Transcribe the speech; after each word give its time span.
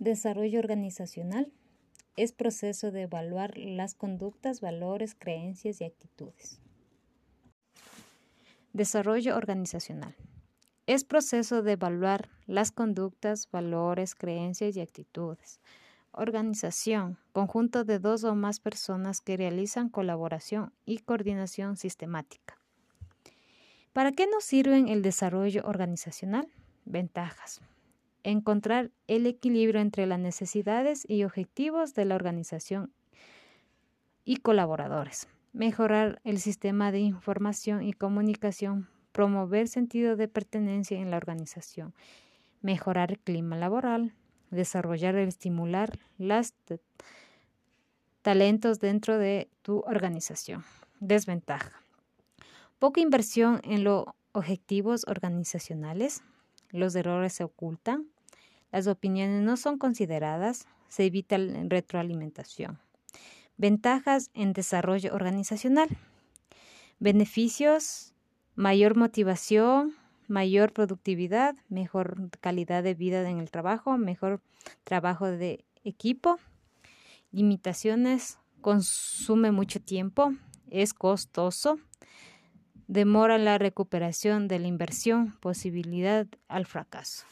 Desarrollo 0.00 0.58
organizacional 0.58 1.52
es 2.16 2.32
proceso 2.32 2.90
de 2.90 3.02
evaluar 3.02 3.56
las 3.56 3.94
conductas, 3.94 4.60
valores, 4.60 5.14
creencias 5.14 5.80
y 5.80 5.84
actitudes. 5.84 6.58
Desarrollo 8.72 9.36
organizacional 9.36 10.16
es 10.88 11.04
proceso 11.04 11.62
de 11.62 11.72
evaluar 11.72 12.28
las 12.46 12.72
conductas, 12.72 13.48
valores, 13.52 14.16
creencias 14.16 14.76
y 14.76 14.80
actitudes. 14.80 15.60
Organización, 16.10 17.16
conjunto 17.32 17.84
de 17.84 18.00
dos 18.00 18.24
o 18.24 18.34
más 18.34 18.58
personas 18.58 19.20
que 19.20 19.36
realizan 19.36 19.88
colaboración 19.88 20.72
y 20.84 20.98
coordinación 20.98 21.76
sistemática. 21.76 22.58
¿Para 23.92 24.10
qué 24.10 24.26
nos 24.26 24.42
sirven 24.42 24.88
el 24.88 25.02
desarrollo 25.02 25.62
organizacional? 25.64 26.48
Ventajas 26.84 27.60
encontrar 28.24 28.90
el 29.06 29.26
equilibrio 29.26 29.80
entre 29.80 30.06
las 30.06 30.18
necesidades 30.18 31.08
y 31.08 31.24
objetivos 31.24 31.94
de 31.94 32.06
la 32.06 32.16
organización 32.16 32.92
y 34.24 34.38
colaboradores, 34.38 35.28
mejorar 35.52 36.20
el 36.24 36.40
sistema 36.40 36.90
de 36.90 37.00
información 37.00 37.82
y 37.82 37.92
comunicación, 37.92 38.88
promover 39.12 39.68
sentido 39.68 40.16
de 40.16 40.26
pertenencia 40.26 40.98
en 40.98 41.10
la 41.10 41.18
organización, 41.18 41.94
mejorar 42.62 43.12
el 43.12 43.18
clima 43.18 43.56
laboral, 43.56 44.14
desarrollar 44.50 45.16
y 45.16 45.22
estimular 45.22 45.98
los 46.18 46.54
talentos 48.22 48.80
dentro 48.80 49.18
de 49.18 49.48
tu 49.62 49.80
organización. 49.80 50.64
Desventaja. 50.98 51.82
Poca 52.78 53.00
inversión 53.00 53.60
en 53.64 53.84
los 53.84 54.06
objetivos 54.32 55.04
organizacionales. 55.06 56.22
Los 56.70 56.94
errores 56.96 57.34
se 57.34 57.44
ocultan 57.44 58.08
las 58.74 58.88
opiniones 58.88 59.40
no 59.40 59.56
son 59.56 59.78
consideradas, 59.78 60.66
se 60.88 61.04
evita 61.04 61.38
la 61.38 61.62
retroalimentación. 61.68 62.80
Ventajas 63.56 64.32
en 64.34 64.52
desarrollo 64.52 65.14
organizacional. 65.14 65.88
Beneficios, 66.98 68.14
mayor 68.56 68.96
motivación, 68.96 69.94
mayor 70.26 70.72
productividad, 70.72 71.54
mejor 71.68 72.30
calidad 72.40 72.82
de 72.82 72.94
vida 72.94 73.30
en 73.30 73.38
el 73.38 73.52
trabajo, 73.52 73.96
mejor 73.96 74.40
trabajo 74.82 75.30
de 75.30 75.64
equipo. 75.84 76.40
Limitaciones, 77.30 78.40
consume 78.60 79.52
mucho 79.52 79.80
tiempo, 79.80 80.34
es 80.68 80.94
costoso, 80.94 81.78
demora 82.88 83.38
la 83.38 83.56
recuperación 83.56 84.48
de 84.48 84.58
la 84.58 84.66
inversión, 84.66 85.30
posibilidad 85.38 86.26
al 86.48 86.66
fracaso. 86.66 87.24